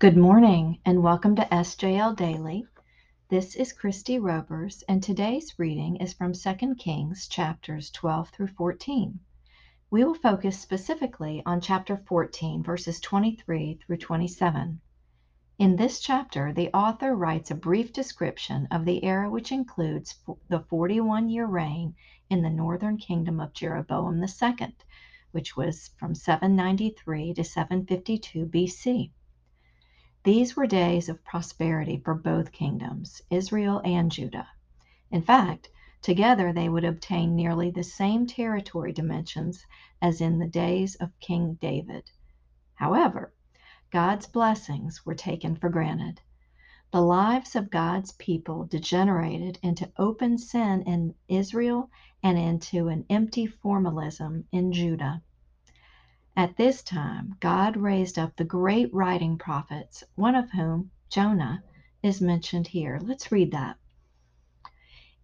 [0.00, 2.68] Good morning and welcome to SJL Daily.
[3.30, 9.18] This is Kristie Robers and today's reading is from 2 Kings chapters 12 through 14.
[9.90, 14.80] We will focus specifically on chapter 14 verses 23 through 27.
[15.58, 20.14] In this chapter, the author writes a brief description of the era which includes
[20.48, 21.96] the 41 year reign
[22.30, 24.76] in the northern kingdom of Jeroboam II,
[25.32, 29.10] which was from 793 to 752 BC.
[30.28, 34.46] These were days of prosperity for both kingdoms, Israel and Judah.
[35.10, 35.70] In fact,
[36.02, 39.64] together they would obtain nearly the same territory dimensions
[40.02, 42.10] as in the days of King David.
[42.74, 43.32] However,
[43.90, 46.20] God's blessings were taken for granted.
[46.90, 51.88] The lives of God's people degenerated into open sin in Israel
[52.22, 55.22] and into an empty formalism in Judah.
[56.38, 61.64] At this time, God raised up the great writing prophets, one of whom, Jonah,
[62.00, 63.00] is mentioned here.
[63.02, 63.76] Let's read that.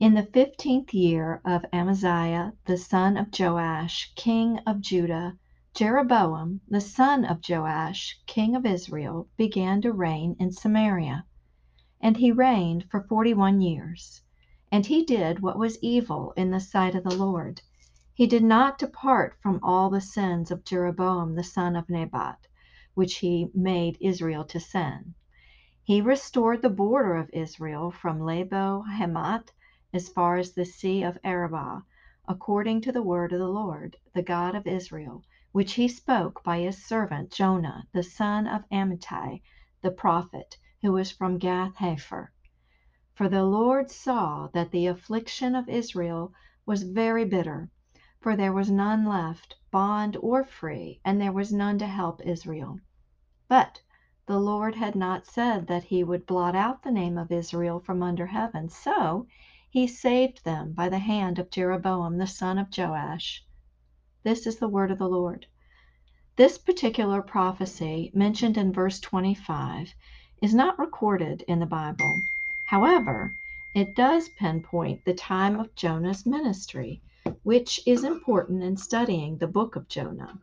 [0.00, 5.38] In the fifteenth year of Amaziah, the son of Joash, king of Judah,
[5.72, 11.24] Jeroboam, the son of Joash, king of Israel, began to reign in Samaria.
[12.00, 14.20] And he reigned for forty one years.
[14.72, 17.60] And he did what was evil in the sight of the Lord
[18.16, 22.46] he did not depart from all the sins of Jeroboam the son of Nebat,
[22.94, 25.12] which he made Israel to sin.
[25.82, 29.50] He restored the border of Israel from Lebo Hamath
[29.92, 31.82] as far as the sea of Arabah,
[32.28, 36.60] according to the word of the Lord, the God of Israel, which he spoke by
[36.60, 39.42] his servant Jonah, the son of Amittai,
[39.82, 42.28] the prophet, who was from Gath Hepher.
[43.12, 46.32] For the Lord saw that the affliction of Israel
[46.64, 47.70] was very bitter
[48.24, 52.80] for there was none left, bond or free, and there was none to help Israel.
[53.48, 53.82] But
[54.24, 58.02] the Lord had not said that he would blot out the name of Israel from
[58.02, 59.26] under heaven, so
[59.68, 63.44] he saved them by the hand of Jeroboam the son of Joash.
[64.22, 65.44] This is the word of the Lord.
[66.36, 69.92] This particular prophecy, mentioned in verse 25,
[70.40, 72.22] is not recorded in the Bible.
[72.64, 73.36] However,
[73.74, 77.02] it does pinpoint the time of Jonah's ministry
[77.42, 80.38] which is important in studying the book of Jonah.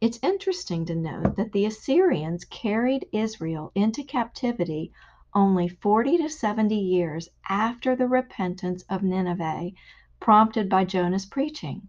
[0.00, 4.92] It's interesting to note that the Assyrians carried Israel into captivity
[5.34, 9.72] only 40 to 70 years after the repentance of Nineveh
[10.18, 11.88] prompted by Jonah's preaching.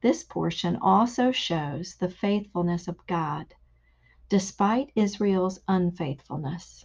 [0.00, 3.54] This portion also shows the faithfulness of God,
[4.28, 6.84] despite Israel's unfaithfulness.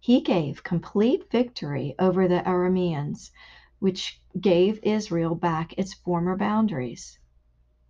[0.00, 3.30] He gave complete victory over the Arameans,
[3.82, 7.18] which gave Israel back its former boundaries.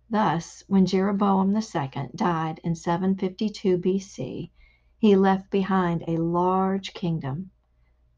[0.09, 4.49] Thus, when Jeroboam II died in 752 BC,
[4.97, 7.51] he left behind a large kingdom,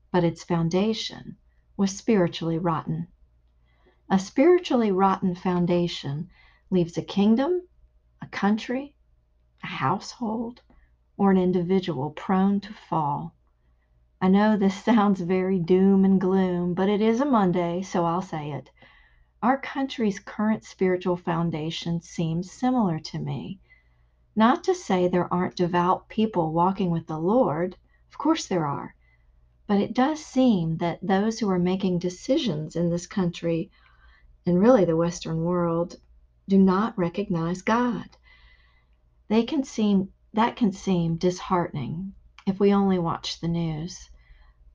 [0.09, 1.35] but its foundation
[1.75, 3.09] was spiritually rotten.
[4.09, 6.29] A spiritually rotten foundation
[6.69, 7.67] leaves a kingdom,
[8.21, 8.95] a country,
[9.61, 10.61] a household,
[11.17, 13.35] or an individual prone to fall.
[14.21, 18.21] I know this sounds very doom and gloom, but it is a Monday, so I'll
[18.21, 18.71] say it.
[19.43, 23.59] Our country's current spiritual foundation seems similar to me.
[24.33, 27.75] Not to say there aren't devout people walking with the Lord,
[28.09, 28.95] of course there are,
[29.67, 33.69] but it does seem that those who are making decisions in this country
[34.45, 35.99] and really the Western world
[36.47, 38.15] do not recognize God.
[39.27, 42.13] They can seem that can seem disheartening
[42.45, 44.09] if we only watch the news.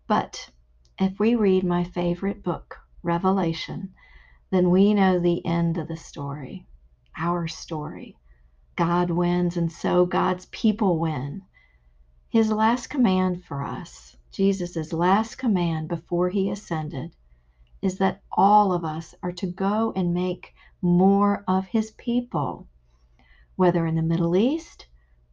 [0.06, 0.50] But
[0.98, 3.94] if we read my favorite book, Revelation,
[4.50, 6.66] then we know the end of the story,
[7.16, 8.16] our story.
[8.74, 11.42] God wins, and so God's people win.
[12.28, 17.14] His last command for us, Jesus' last command before he ascended,
[17.82, 22.66] is that all of us are to go and make more of his people,
[23.56, 24.86] whether in the Middle East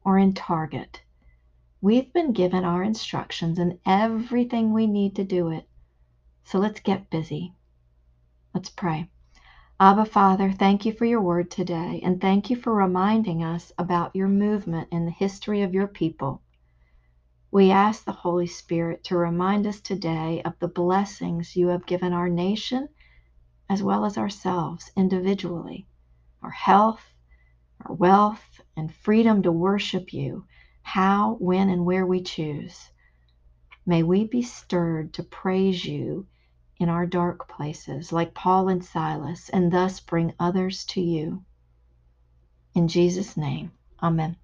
[0.03, 1.01] or in Target.
[1.79, 5.69] We've been given our instructions and everything we need to do it.
[6.43, 7.53] So let's get busy.
[8.53, 9.09] Let's pray.
[9.79, 14.15] Abba, Father, thank you for your word today, and thank you for reminding us about
[14.15, 16.41] your movement in the history of your people.
[17.51, 22.11] We ask the Holy Spirit to remind us today of the blessings you have given
[22.11, 22.89] our nation
[23.69, 25.85] as well as ourselves individually
[26.41, 27.13] our health,
[27.85, 30.45] our wealth, and freedom to worship you
[30.87, 32.89] how, when, and where we choose.
[33.85, 36.27] May we be stirred to praise you
[36.77, 41.43] in our dark places, like Paul and Silas, and thus bring others to you.
[42.73, 44.37] In Jesus' name, Amen.